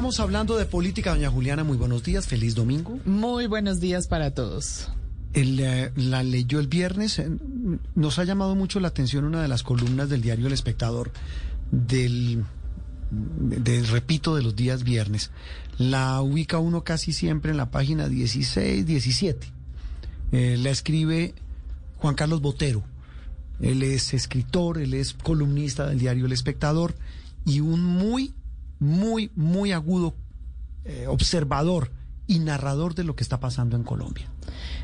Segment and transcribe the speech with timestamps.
[0.00, 1.62] Arrancamos hablando de política, doña Juliana.
[1.62, 2.98] Muy buenos días, feliz domingo.
[3.04, 4.88] Muy buenos días para todos.
[5.34, 5.58] El,
[5.94, 7.22] la leyó el viernes.
[7.94, 11.12] Nos ha llamado mucho la atención una de las columnas del diario El Espectador
[11.70, 12.46] del,
[13.10, 15.32] del repito, de los días viernes.
[15.76, 19.52] La ubica uno casi siempre en la página 16, 17.
[20.32, 21.34] Eh, la escribe
[21.98, 22.82] Juan Carlos Botero.
[23.60, 26.94] Él es escritor, él es columnista del diario El Espectador
[27.44, 28.32] y un muy,
[28.80, 30.16] muy, muy agudo
[30.84, 31.92] eh, observador
[32.26, 34.30] y narrador de lo que está pasando en Colombia.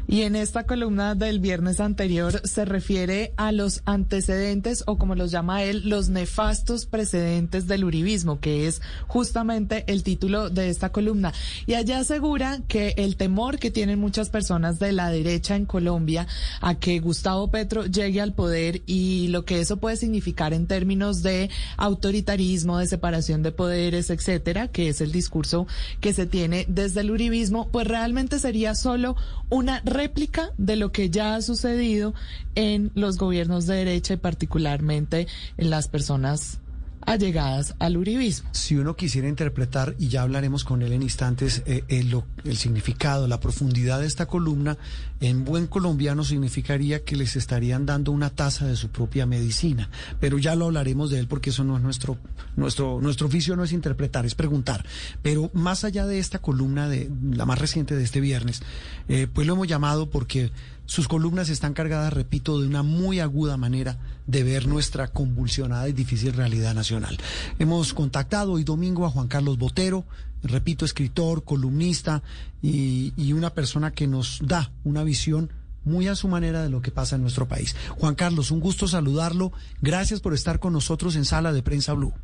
[0.09, 5.31] Y en esta columna del viernes anterior se refiere a los antecedentes o como los
[5.31, 11.33] llama él, los nefastos precedentes del uribismo, que es justamente el título de esta columna.
[11.67, 16.29] Y allá asegura que el temor que tienen muchas personas de la derecha en Colombia
[16.61, 21.23] a que Gustavo Petro llegue al poder y lo que eso puede significar en términos
[21.23, 25.67] de autoritarismo, de separación de poderes, etcétera, que es el discurso
[26.01, 29.17] que se tiene desde el uribismo, pues realmente sería solo
[29.51, 32.15] una réplica de lo que ya ha sucedido
[32.55, 36.61] en los gobiernos de derecha y particularmente en las personas
[37.07, 38.49] allegadas al uribismo.
[38.53, 43.27] Si uno quisiera interpretar, y ya hablaremos con él en instantes, eh, el, el, significado,
[43.29, 44.77] la profundidad de esta columna,
[45.21, 49.89] en buen colombiano significaría que les estarían dando una taza de su propia medicina.
[50.21, 52.19] Pero ya lo hablaremos de él porque eso no es nuestro,
[52.57, 54.85] nuestro, nuestro oficio no es interpretar, es preguntar.
[55.23, 58.63] Pero más allá de esta columna, de la más reciente de este viernes,
[59.09, 60.51] eh, pues lo hemos llamado porque
[60.87, 65.93] sus columnas están cargadas, repito, de una muy aguda manera de ver nuestra convulsionada y
[65.93, 67.19] difícil realidad nacional.
[67.59, 70.05] Hemos contactado hoy domingo a Juan Carlos Botero,
[70.43, 72.23] repito, escritor, columnista
[72.63, 75.51] y, una persona que nos da una visión
[75.85, 77.77] muy a su manera de lo que pasa en nuestro país.
[77.99, 79.53] Juan Carlos, un gusto saludarlo.
[79.83, 82.15] Gracias por estar con nosotros en Sala de Prensa Blue.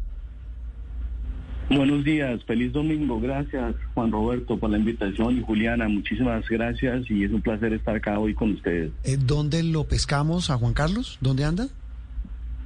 [1.69, 3.21] Buenos días, feliz domingo.
[3.21, 7.97] Gracias, Juan Roberto, por la invitación y Juliana, muchísimas gracias y es un placer estar
[7.97, 8.91] acá hoy con ustedes.
[9.05, 11.19] Eh, ¿Dónde lo pescamos a Juan Carlos?
[11.21, 11.69] ¿Dónde anda?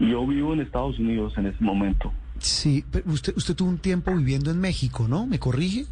[0.00, 2.12] Yo vivo en Estados Unidos en este momento.
[2.38, 5.26] Sí, pero usted, usted tuvo un tiempo viviendo en México, ¿no?
[5.26, 5.86] ¿Me corrige?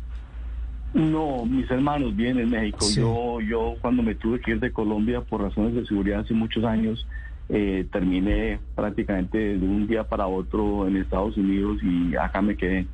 [0.92, 2.82] No, mis hermanos viven en México.
[2.82, 3.00] Sí.
[3.00, 6.64] Yo, yo cuando me tuve que ir de Colombia por razones de seguridad hace muchos
[6.64, 7.06] años,
[7.48, 12.86] eh, terminé prácticamente de un día para otro en Estados Unidos y acá me quedé.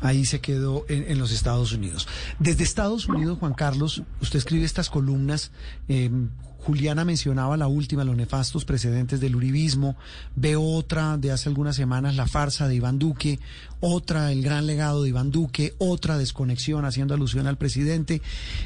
[0.00, 2.08] Ahí se quedó en, los Estados Unidos.
[2.38, 5.52] Desde Estados Unidos, Juan Carlos, usted escribe estas columnas.
[5.88, 6.10] Eh,
[6.66, 9.96] Juliana mencionaba la última, los nefastos precedentes del uribismo.
[10.34, 13.38] Veo otra de hace algunas semanas, la farsa de Iván Duque.
[13.80, 15.74] Otra, el gran legado de Iván Duque.
[15.78, 18.20] Otra, desconexión, haciendo alusión al presidente.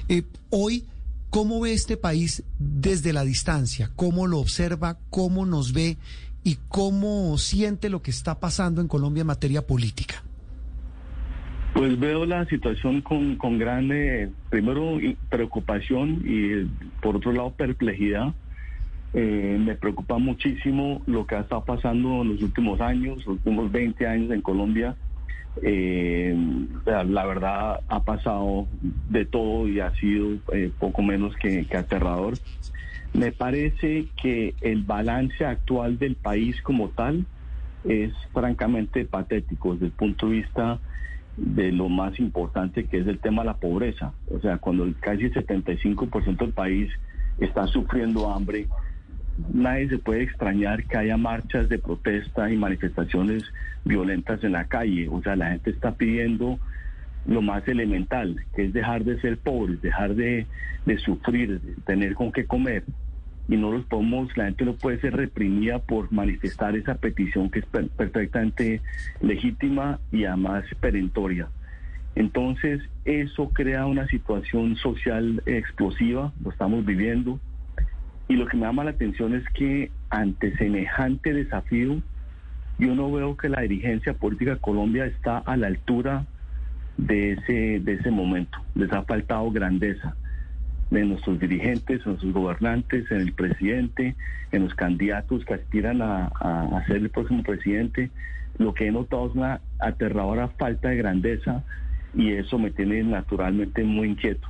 [0.09, 0.87] Eh, hoy,
[1.31, 3.91] ¿cómo ve este país desde la distancia?
[3.97, 4.99] ¿Cómo lo observa?
[5.09, 5.97] ¿Cómo nos ve?
[6.45, 10.23] ¿Y cómo siente lo que está pasando en Colombia en materia política?
[11.75, 13.89] Pues veo la situación con, con gran,
[14.51, 14.99] primero,
[15.29, 16.67] preocupación y
[17.01, 18.35] por otro lado, perplejidad.
[19.13, 23.71] Eh, me preocupa muchísimo lo que ha estado pasando en los últimos años, los últimos
[23.71, 24.97] 20 años en Colombia.
[25.63, 26.35] Eh,
[26.87, 28.67] la verdad ha pasado
[29.09, 32.39] de todo y ha sido eh, poco menos que, aterrador.
[33.13, 37.27] Me parece que el balance actual del país como tal
[37.85, 40.79] es francamente patético desde el punto de vista
[41.37, 44.13] de lo más importante que es el tema de la pobreza.
[44.31, 46.91] O sea, cuando casi el 75% del país
[47.39, 48.67] está sufriendo hambre,
[49.53, 53.45] nadie se puede extrañar que haya marchas de protesta y manifestaciones
[53.85, 55.09] violentas en la calle.
[55.09, 56.59] O sea, la gente está pidiendo
[57.27, 60.47] lo más elemental, que es dejar de ser pobres, dejar de,
[60.87, 62.85] de sufrir, tener con qué comer
[63.51, 67.59] y no los podemos, la gente no puede ser reprimida por manifestar esa petición que
[67.59, 68.81] es per perfectamente
[69.21, 71.49] legítima y además perentoria.
[72.15, 77.41] Entonces, eso crea una situación social explosiva, lo estamos viviendo,
[78.31, 82.01] y lo que me llama la atención es que ante semejante desafío,
[82.79, 86.27] yo no veo que la dirigencia política de Colombia está a la altura
[86.97, 90.15] de ese, de ese momento, les ha faltado grandeza
[90.93, 94.15] de nuestros dirigentes, en nuestros gobernantes, en el presidente,
[94.53, 98.13] en los candidatos que aspiran a, a, a, ser el próximo presidente.
[98.59, 101.65] Lo que he notado es una aterradora falta de grandeza
[102.15, 104.47] y eso me tiene naturalmente muy inquieto.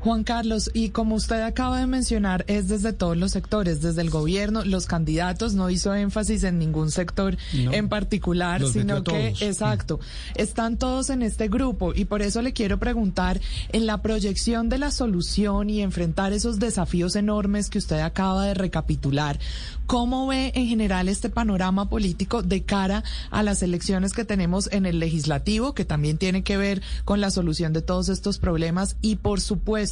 [0.00, 4.10] Juan Carlos, y como usted acaba de mencionar, es desde todos los sectores, desde el
[4.10, 9.98] gobierno, los candidatos, no hizo énfasis en ningún sector en particular, sino que, exacto,
[10.34, 13.40] están todos en este grupo y por eso le quiero preguntar
[13.72, 18.54] en la proyección de la solución y enfrentar esos desafíos enormes que usted acaba de
[18.54, 19.40] recapitular,
[19.86, 24.86] ¿cómo ve en general este panorama político de cara a las elecciones que tenemos en
[24.86, 29.16] el legislativo, que también tiene que ver con la solución de todos estos problemas y
[29.16, 29.85] por supuesto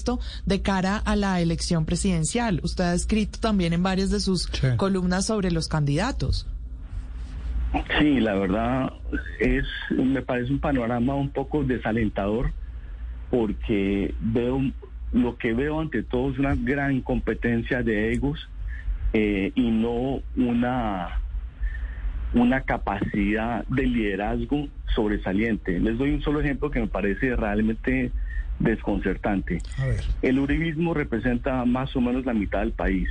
[0.47, 2.61] de cara a la elección presidencial?
[2.63, 6.47] Usted ha escrito también en varias de sus columnas sobre los candidatos.
[7.99, 8.93] Sí, la verdad
[9.41, 12.53] es, me parece un panorama un poco desalentador
[13.31, 14.61] porque veo,
[15.13, 18.49] lo que veo ante todo es una gran competencia de egos
[19.13, 21.21] eh, y no una,
[22.33, 25.81] una capacidad de liderazgo sobresaliente.
[25.81, 28.13] Les doy un solo ejemplo que me parece realmente
[28.59, 29.63] desconcertante.
[30.23, 33.09] El uribismo representa más o menos la mitad del país.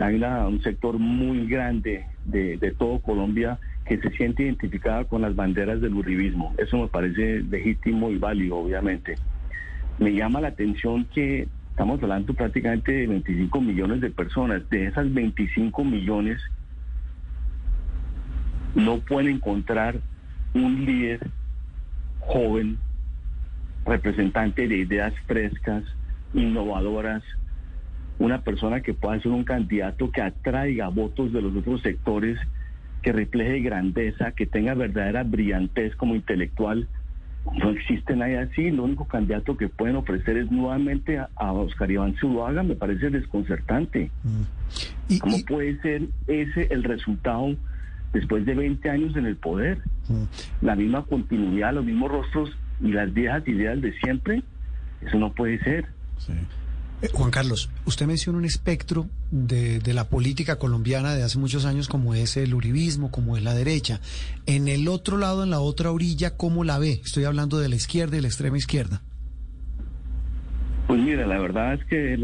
[0.00, 5.36] Hay un sector muy grande de, de todo Colombia que se siente identificada con las
[5.36, 6.54] banderas del uribismo.
[6.58, 9.14] Eso me parece legítimo y válido, obviamente.
[9.98, 14.68] Me llama la atención que estamos hablando prácticamente de 25 millones de personas.
[14.70, 16.40] De esas 25 millones,
[18.74, 19.96] no pueden encontrar
[20.54, 21.20] un líder
[22.20, 22.78] joven,
[23.84, 25.84] representante de ideas frescas,
[26.32, 27.22] innovadoras,
[28.18, 32.38] una persona que pueda ser un candidato que atraiga votos de los otros sectores
[33.02, 36.88] que refleje grandeza, que tenga verdadera brillantez como intelectual.
[37.58, 38.70] No existe nadie así.
[38.70, 42.62] Lo único candidato que pueden ofrecer es nuevamente a, Oscar Iván Zuluaga.
[42.62, 44.10] Me parece desconcertante.
[44.22, 45.18] Mm.
[45.18, 47.54] ¿Cómo puede ser ese el resultado
[48.14, 49.78] después de 20 años en el poder?
[50.08, 50.64] Mm.
[50.64, 54.42] La misma continuidad, los mismos rostros y las viejas ideas de siempre.
[55.00, 55.86] Eso no puede ser.
[56.18, 56.32] Sí.
[57.02, 61.88] Eh, Juan Carlos, usted menciona un espectro de, la política colombiana de hace muchos años
[61.88, 64.00] como es el uribismo, como es la derecha.
[64.46, 67.00] En el otro lado, en la otra orilla, ¿cómo la ve?
[67.04, 69.02] Estoy hablando de la izquierda y la extrema izquierda.
[70.86, 72.18] Pues mira, la verdad es que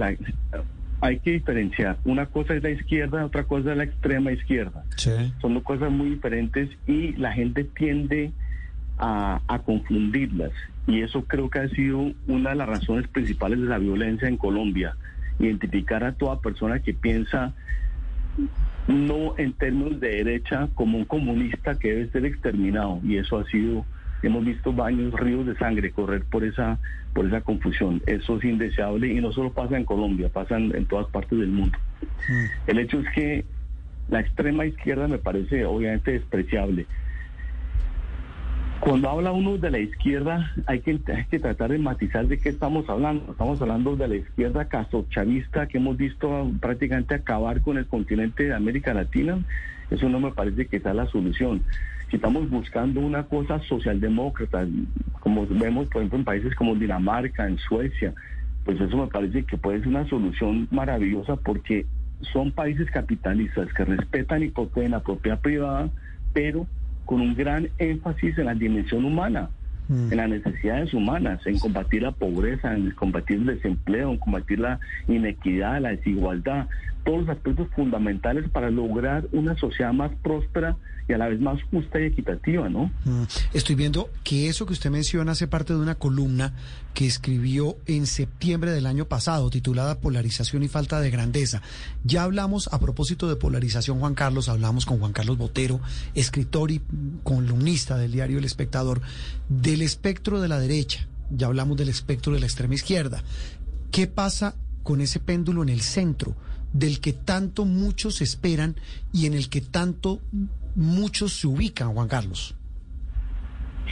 [1.01, 1.99] hay que diferenciar.
[2.05, 4.85] Una cosa es la izquierda, otra cosa es la extrema izquierda.
[4.97, 8.33] Son dos cosas muy diferentes y la gente tiende
[9.01, 10.53] a, a confundirlas.
[10.87, 14.37] Y eso creo que ha sido una de las razones principales de la violencia en
[14.37, 14.97] Colombia.
[15.39, 17.55] Identificar a toda persona que piensa
[18.89, 23.01] no en términos de derecha como un comunista que debe ser exterminado.
[23.05, 23.85] Y eso ha sido,
[24.23, 26.79] hemos visto baños, ríos de sangre correr por esa,
[27.15, 28.03] por esa confusión.
[28.07, 31.79] Eso es indeseable y no solo pasa en Colombia, pasa en, todas partes del mundo.
[32.29, 32.71] Mm.
[32.71, 33.45] El hecho es que
[34.09, 36.87] la extrema izquierda me parece obviamente despreciable.
[38.81, 43.31] Cuando habla uno de la izquierda, hay que, tratar de matizar de qué estamos hablando.
[43.31, 48.55] Estamos hablando de la izquierda casochavista que hemos visto prácticamente acabar con el continente de
[48.55, 49.39] América Latina.
[49.91, 51.63] Eso no me parece que sea la solución.
[52.09, 54.67] Si estamos buscando una cosa socialdemócrata,
[55.21, 58.15] como vemos, por ejemplo, en países como Dinamarca, en Suecia,
[58.65, 61.85] pues eso me parece que puede ser una solución maravillosa porque
[62.33, 65.91] son países capitalistas que respetan y protegen la propiedad privada,
[66.33, 66.67] pero
[67.05, 69.51] con un gran énfasis en la dimensión humana,
[69.89, 70.13] mm.
[70.13, 74.79] en las necesidades humanas, en combatir la pobreza, en combatir el desempleo, en combatir la
[75.09, 76.69] inequidad, la desigualdad,
[77.05, 80.77] todos los aspectos fundamentales para lograr una sociedad más próspera
[81.09, 82.91] y a la vez más justa y equitativa, ¿no?
[83.05, 83.25] Mm.
[83.53, 86.53] Estoy viendo que eso que usted menciona hace parte de una columna
[86.95, 91.63] que escribió en septiembre del año pasado, titulada Polarización y falta de grandeza.
[92.05, 95.81] Ya hablamos a propósito de polarización, Juan Carlos, hablamos con Juan Carlos Botero,
[96.15, 96.81] escritor y
[97.25, 99.01] columnista del diario El Espectador,
[99.49, 101.07] del espectro de la derecha.
[101.31, 103.23] Ya hablamos del espectro de la extrema izquierda.
[103.91, 106.37] ¿Qué pasa con ese péndulo en el centro?
[106.73, 108.77] Del que tanto muchos esperan
[109.13, 110.21] y en el que tanto
[110.75, 112.55] muchos se ubican, Juan Carlos.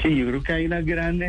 [0.02, 1.20] Sí, yo creo que hay una gran,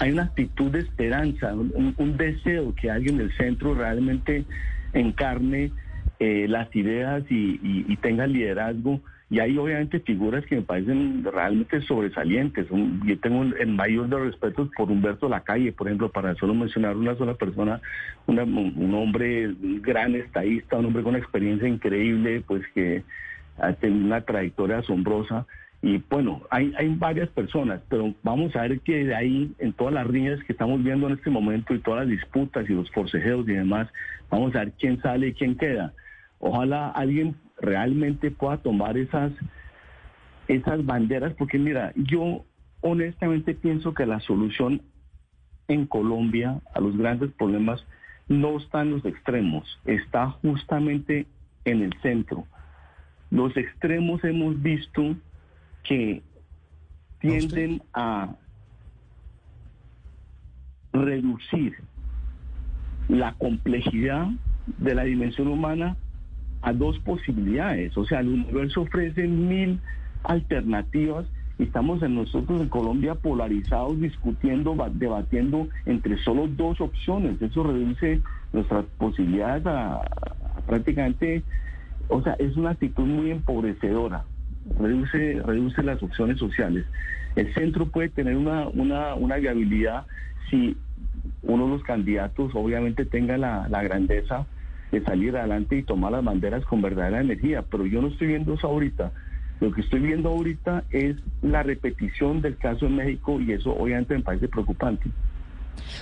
[0.00, 4.44] hay una actitud de esperanza, un, deseo que alguien del centro realmente
[4.92, 5.70] encarne
[6.18, 9.00] eh, las ideas y tenga liderazgo
[9.30, 12.66] y hay obviamente figuras que me parecen realmente sobresalientes.
[13.04, 17.14] yo tengo el mayor de respeto por Humberto Lacalle, por ejemplo, para solo mencionar una
[17.14, 17.80] sola persona,
[18.26, 23.04] un hombre gran estadista, un hombre con una experiencia increíble, pues que
[23.58, 25.46] ha tenido una trayectoria asombrosa.
[25.82, 29.92] Y bueno, hay, hay varias personas, pero vamos a ver que de ahí, en todas
[29.92, 33.46] las riñas que estamos viendo en este momento y todas las disputas y los forcejeos
[33.46, 33.88] y demás,
[34.30, 35.92] vamos a ver quién sale y quién queda.
[36.40, 39.32] Ojalá alguien realmente pueda tomar esas,
[40.46, 42.44] esas banderas, porque mira, yo
[42.80, 44.82] honestamente pienso que la solución
[45.68, 47.84] en Colombia a los grandes problemas
[48.28, 51.26] no está en los extremos, está justamente
[51.64, 52.46] en el centro.
[53.30, 55.16] Los extremos hemos visto
[55.82, 56.22] que
[57.20, 58.34] tienden a
[60.92, 61.76] reducir
[63.08, 64.28] la complejidad
[64.78, 65.96] de la dimensión humana
[66.62, 67.96] a dos posibilidades.
[67.96, 69.80] O sea, el universo ofrece mil
[70.24, 71.26] alternativas
[71.58, 77.40] y estamos en nosotros en Colombia polarizados, discutiendo, debatiendo entre solo dos opciones.
[77.42, 78.20] Eso reduce
[78.52, 80.00] nuestras posibilidades a,
[80.66, 81.42] prácticamente,
[82.08, 84.24] o sea, es una actitud muy empobrecedora.
[84.78, 86.84] Reduce, reduce las opciones sociales.
[87.34, 90.06] El centro puede tener una, una, viabilidad
[90.50, 90.76] si
[91.42, 94.46] uno de los candidatos obviamente tenga la grandeza
[94.90, 98.54] de salir adelante y tomar las banderas con verdadera energía, pero yo no estoy viendo
[98.54, 99.12] eso ahorita.
[99.60, 104.14] Lo que estoy viendo ahorita es la repetición del caso en México y eso obviamente
[104.14, 105.10] me parece preocupante.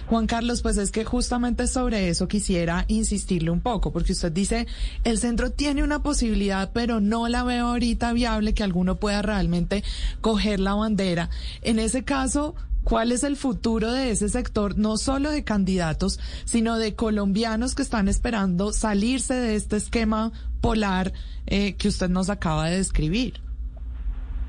[0.06, 4.66] Juan Carlos, pues es que justamente sobre eso quisiera insistirle un poco, porque usted dice,
[5.04, 9.84] el centro tiene una posibilidad, pero no la veo ahorita viable que alguno pueda realmente
[10.20, 11.30] coger la bandera.
[11.62, 12.54] En ese caso,
[12.86, 17.82] ¿Cuál es el futuro de ese sector, no solo de candidatos, sino de colombianos que
[17.82, 21.12] están esperando salirse de este esquema polar
[21.48, 23.40] eh, que usted nos acaba de describir?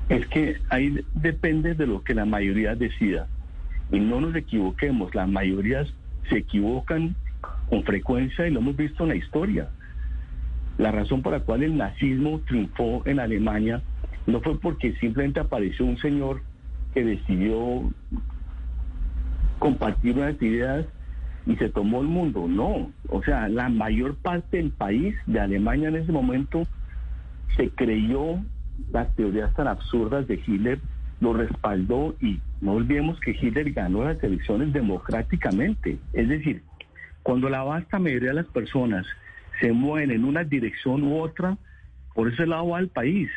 [0.08, 3.26] Es que ahí depende de lo que la mayoría decida.
[3.90, 5.88] Y no nos equivoquemos, las mayorías
[6.28, 7.16] se equivocan
[7.68, 9.68] con frecuencia y lo hemos visto en la historia.
[10.76, 13.82] La razón por la cual el nazismo triunfó en Alemania
[14.28, 16.40] no fue porque simplemente apareció un señor
[17.04, 17.90] decidió
[19.58, 20.86] compartir unas ideas
[21.46, 22.46] y se tomó el mundo.
[22.46, 26.66] No, o sea, la mayor parte del país de Alemania en ese momento
[27.56, 28.38] se creyó
[28.92, 30.80] las teorías tan absurdas de Hitler,
[31.20, 35.98] lo respaldó y no olvidemos que Hitler ganó las elecciones democráticamente.
[36.12, 36.62] Es decir,
[37.22, 39.06] cuando la vasta mayoría de las personas
[39.60, 41.56] se mueven en una dirección u otra,
[42.14, 43.28] por ese lado va el país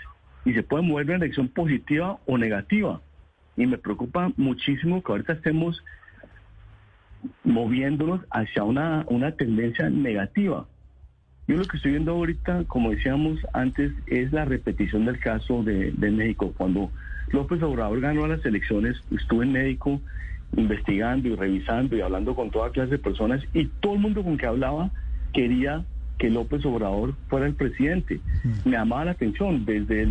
[0.45, 3.01] y se puede mover en una dirección positiva o negativa
[3.57, 5.83] y me preocupa muchísimo que ahorita estemos
[7.43, 10.65] moviéndonos hacia una, una tendencia negativa.
[11.47, 15.91] Yo lo que estoy viendo ahorita, como decíamos antes, es la repetición del caso de,
[15.91, 16.53] de México.
[16.57, 16.91] Cuando
[17.31, 19.99] López Obrador ganó las elecciones, estuve en México
[20.55, 24.37] investigando y revisando y hablando con toda clase de personas y todo el mundo con
[24.37, 24.91] que hablaba
[25.33, 25.85] quería
[26.21, 28.19] que López Obrador fuera el presidente.
[28.43, 28.69] Mm.
[28.69, 30.07] Me llamaba la atención desde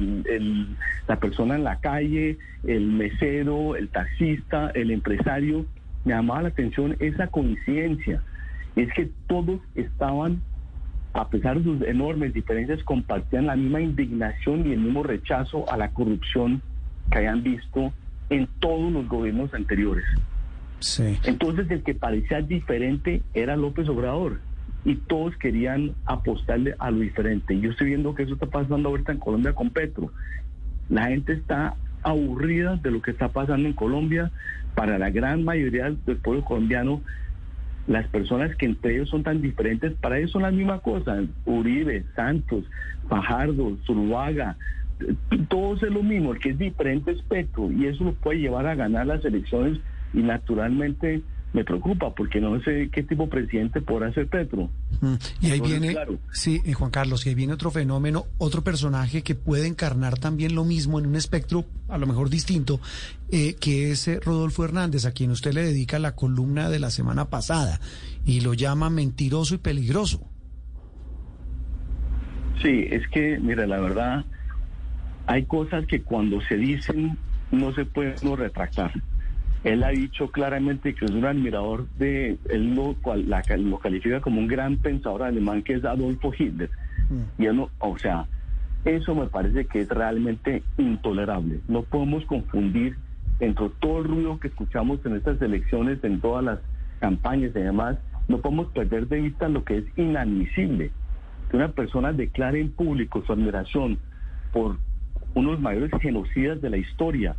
[1.07, 2.37] la persona en la calle,
[2.67, 5.67] el mesero, el taxista, el empresario.
[6.05, 8.25] Me llamaba la atención esa coincidencia.
[8.75, 10.43] Es que todos estaban,
[11.13, 15.77] a pesar de sus enormes diferencias, compartían la misma indignación y el mismo rechazo a
[15.77, 16.61] la corrupción
[17.13, 17.93] que hayan visto
[18.31, 20.05] en todos los gobiernos anteriores.
[21.23, 24.41] Entonces el que parecía diferente era López Obrador
[24.85, 27.59] y todos querían apostarle a lo diferente.
[27.59, 30.13] Yo estoy viendo que eso está pasando ahorita en Colombia con Petro.
[30.89, 34.31] La gente está aburrida de lo que está pasando en Colombia.
[34.75, 37.03] Para la gran mayoría del pueblo colombiano,
[37.87, 41.23] las personas que entre ellos son tan diferentes, para ellos son la misma cosa.
[41.45, 42.65] Uribe, Santos,
[43.09, 44.57] Fajardo, Zuluaga,
[45.49, 46.33] todos es lo mismo.
[46.33, 49.79] El que es diferente es Petro y eso lo puede llevar a ganar las elecciones
[50.13, 51.23] y naturalmente
[51.53, 54.71] me preocupa porque no sé qué tipo de presidente podrá ser Petro.
[55.01, 55.97] Mm, y ahí viene,
[56.33, 60.55] sí, eh, Juan Carlos, y ahí viene otro fenómeno, otro personaje que puede encarnar también
[60.55, 62.81] lo mismo en un espectro a lo mejor distinto,
[63.31, 66.91] eh, que es eh, Rodolfo Hernández, a quien usted le dedica la columna de la
[66.91, 67.81] semana pasada
[68.25, 70.29] y lo llama mentiroso y peligroso.
[72.63, 74.25] Sí, es que, mira, la verdad,
[75.27, 77.17] hay cosas que cuando se dicen
[77.51, 78.93] no se pueden retractar.
[79.65, 84.47] Él ha dicho claramente que es un admirador de, él lo, lo califica como un
[84.47, 86.71] gran pensador alemán que es Adolfo Hitler.
[87.11, 87.43] Mm.
[87.43, 88.27] Y no, o sea,
[88.85, 91.61] eso me parece que es realmente intolerable.
[91.69, 92.97] No podemos confundir
[93.41, 96.59] entre todo el ruido que escuchamos en estas elecciones, en todas las
[97.01, 97.99] campañas y demás,
[98.29, 100.91] no podemos perder de vista lo que es inadmisible.
[101.51, 103.99] Que una persona declare en público su admiración
[104.53, 104.77] por
[105.35, 107.35] unos mayores genocidas de la historia,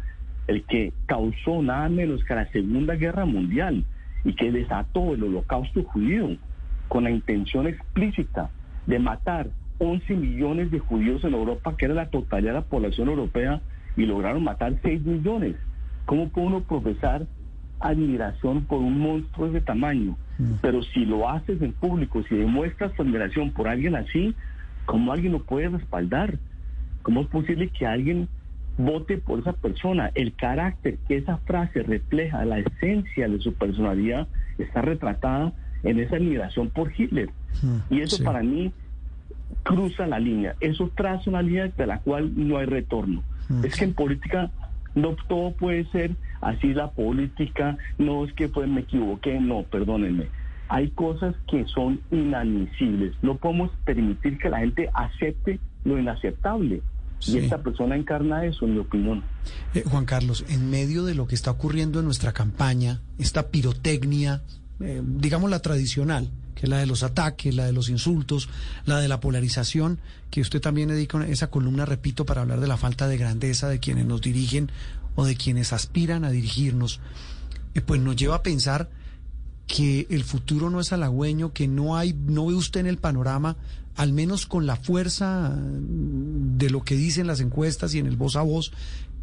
[0.48, 3.84] el que causó nada menos que la Segunda Guerra Mundial
[4.24, 6.38] y que desató el holocausto judío
[6.88, 8.50] con la intención explícita
[8.86, 9.48] de matar
[9.80, 13.62] 11 millones de judíos en Europa, que era la totalidad de la población europea,
[13.96, 15.56] y lograron matar 6 millones.
[16.06, 17.26] ¿Cómo puede uno profesar
[17.80, 20.18] admiración por un monstruo de ese tamaño?
[20.38, 20.54] Mm.
[20.62, 24.36] Pero si lo haces en público, si demuestras tu admiración por alguien así,
[24.86, 26.38] ¿cómo alguien lo puede respaldar?
[27.02, 28.28] ¿Cómo es posible que alguien
[28.86, 30.12] vote por esa persona.
[30.16, 36.16] El carácter que esa frase refleja, la esencia de su personalidad, está retratada en esa
[36.16, 37.30] admiración por Hitler.
[37.62, 38.72] Hmm, y eso para mí
[39.64, 40.56] cruza la línea.
[40.60, 43.24] Eso traza una línea de la cual no hay retorno.
[43.50, 44.52] Hmm, es que en política
[44.96, 46.12] no todo puede ser
[46.42, 50.28] así la política, no es que pues me equivoqué, no, perdónenme.
[50.70, 53.14] Hay cosas que son inadmisibles.
[53.22, 56.82] No podemos permitir que la gente acepte lo inaceptable.
[57.28, 59.24] Y esta persona encarna eso, en mi opinión.
[59.74, 64.42] Eh, Juan Carlos, en medio de lo que está ocurriendo en nuestra campaña, esta pirotecnia,
[64.80, 68.50] eh, digamos la tradicional, que es la de los ataques, la de los insultos,
[68.86, 70.00] la de la polarización,
[70.30, 73.80] que usted también dedica esa columna, repito, para hablar de la falta de grandeza de
[73.80, 74.72] quienes nos dirigen
[75.16, 77.00] o de quienes aspiran a dirigirnos,
[77.76, 78.90] eh, pues nos lleva a pensar
[79.68, 83.56] que el futuro no es halagüeño, que no hay, no ve usted en el panorama
[83.96, 85.56] al menos con la fuerza
[86.58, 88.72] de lo que dicen las encuestas y en el voz a voz,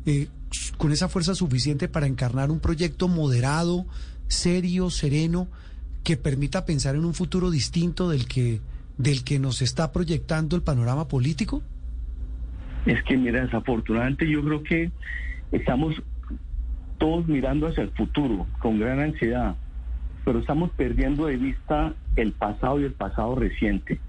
[0.07, 0.29] eh,
[0.77, 3.87] con esa fuerza suficiente para encarnar un proyecto moderado,
[4.29, 5.49] serio, sereno,
[6.05, 8.61] que permita pensar en un futuro distinto del que,
[8.97, 11.63] del que nos está proyectando el panorama político?
[12.87, 14.91] Es que, mira, desafortunadamente yo creo que
[15.53, 15.95] estamos
[16.99, 19.57] todos mirando hacia el futuro con gran ansiedad,
[20.25, 24.01] pero estamos perdiendo de vista el pasado y el pasado reciente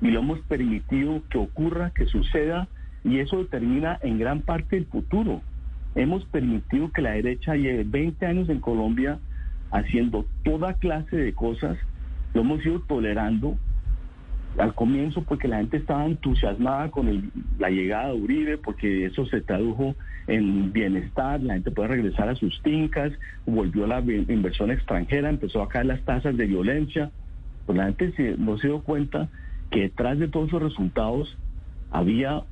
[0.00, 2.68] y lo hemos permitido que ocurra, que suceda,
[3.04, 5.42] y eso determina en gran parte el futuro.
[5.94, 9.18] Hemos permitido que la derecha lleve 20 años en Colombia
[9.70, 11.78] haciendo toda clase de cosas,
[12.34, 13.56] lo hemos ido tolerando.
[14.58, 19.40] Al comienzo porque la gente estaba entusiasmada con la llegada de Uribe, porque eso se
[19.42, 19.94] tradujo
[20.26, 23.12] en bienestar, la gente puede regresar a sus fincas,
[23.46, 27.10] volvió la inversión extranjera, empezó a caer las tasas de violencia,
[27.64, 29.28] pues la gente se, no se dio cuenta
[29.70, 31.36] que detrás de todos esos resultados
[31.90, 32.42] había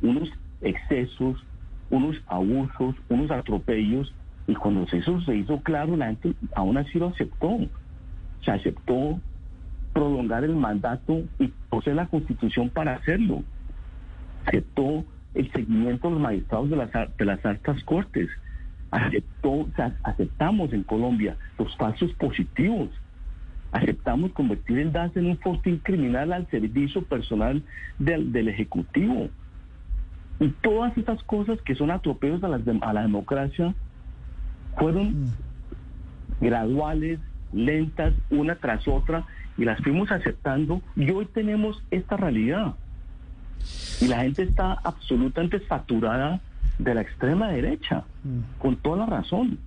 [0.00, 1.44] unos excesos,
[1.90, 4.14] unos abusos, unos atropellos,
[4.46, 7.58] y cuando eso se hizo claro, la gente aún así lo aceptó.
[8.44, 9.20] Se aceptó
[9.92, 13.42] prolongar el mandato y poseer la constitución para hacerlo.
[14.46, 15.04] Aceptó
[15.34, 18.28] el seguimiento de los magistrados de las, de las altas cortes.
[18.90, 19.68] Aceptó,
[20.02, 22.90] aceptamos en Colombia los pasos positivos
[23.72, 27.62] aceptamos convertir el DAS en un fortín criminal al servicio personal
[27.98, 29.28] del, Ejecutivo.
[30.38, 33.74] Y todas estas cosas que son atropellos a la, a la democracia
[34.78, 35.30] fueron
[36.40, 37.18] graduales,
[37.52, 39.24] lentas, una tras otra,
[39.56, 42.74] y las fuimos aceptando, y hoy tenemos esta realidad.
[44.00, 46.40] Y la gente está absolutamente saturada
[46.78, 48.58] de la extrema derecha, mm.
[48.58, 49.58] con toda la razón.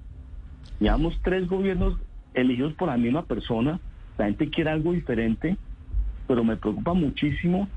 [0.80, 1.98] Llevamos tres gobiernos
[2.34, 3.80] elegidos por la misma persona
[4.18, 5.58] la gente quiere algo diferente,
[6.28, 7.68] pero me preocupa muchísimo,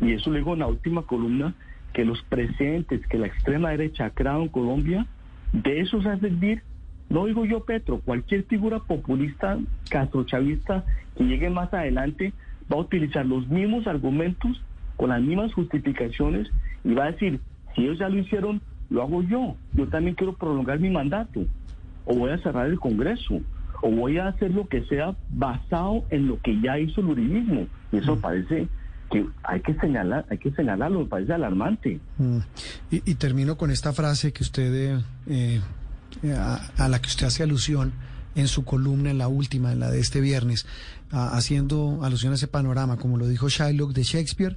[0.00, 1.54] y eso lo digo en la última columna,
[1.92, 5.06] que los presentes que la extrema derecha ha creado en Colombia,
[5.52, 6.62] de eso se servir,
[7.08, 10.84] no digo yo Petro, cualquier figura populista, castrochavista
[11.16, 12.32] que llegue más adelante,
[12.72, 14.62] va a utilizar los mismos argumentos,
[14.96, 16.50] con las mismas justificaciones,
[16.82, 17.40] y va a decir,
[17.74, 21.44] si ellos ya lo hicieron, lo hago yo, yo también quiero prolongar mi mandato,
[22.06, 23.40] o voy a cerrar el Congreso,
[23.84, 27.66] o voy a hacer lo que sea basado en lo que ya hizo el uribismo.
[27.92, 28.20] Y eso mm.
[28.20, 28.66] parece
[29.10, 32.00] que hay que señalar, hay que señalarlo, me parece alarmante.
[32.16, 32.38] Mm.
[32.90, 35.60] Y, termino con esta frase que usted, eh,
[36.22, 37.92] eh, a, la que usted hace alusión
[38.34, 40.66] en su columna, en la última, en la de este viernes,
[41.10, 44.56] haciendo alusión a ese panorama, como lo dijo Shylock de Shakespeare,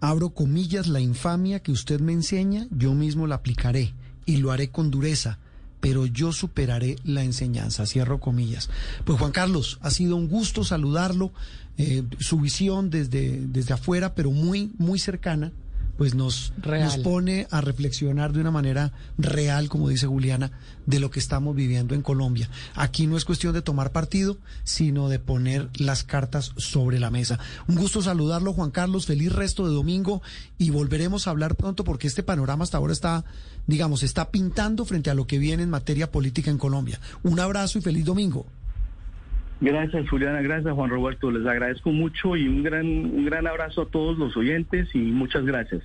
[0.00, 3.94] abro comillas, la infamia que usted me enseña, yo mismo la aplicaré
[4.26, 5.38] y lo haré con dureza
[5.86, 7.86] pero yo superaré la enseñanza.
[7.86, 8.70] Cierro comillas.
[9.04, 11.30] Pues Juan Carlos, ha sido un gusto saludarlo,
[11.78, 15.52] eh, su visión desde, desde afuera, pero muy, muy cercana
[15.96, 20.52] pues nos, nos pone a reflexionar de una manera real, como dice Juliana,
[20.84, 22.48] de lo que estamos viviendo en Colombia.
[22.74, 27.38] Aquí no es cuestión de tomar partido, sino de poner las cartas sobre la mesa.
[27.66, 30.22] Un gusto saludarlo, Juan Carlos, feliz resto de domingo
[30.58, 33.24] y volveremos a hablar pronto porque este panorama hasta ahora está,
[33.66, 37.00] digamos, está pintando frente a lo que viene en materia política en Colombia.
[37.22, 38.46] Un abrazo y feliz domingo.
[39.60, 40.42] Gracias, Juliana.
[40.42, 41.30] Gracias, Juan Roberto.
[41.30, 45.44] Les agradezco mucho y un gran, un gran abrazo a todos los oyentes y muchas
[45.44, 45.82] gracias.